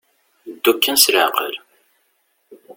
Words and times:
Ddu 0.55 0.71
kan 0.83 0.97
s 0.97 1.05
leɛqel. 1.13 1.53